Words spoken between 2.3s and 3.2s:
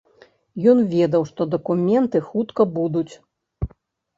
хутка будуць.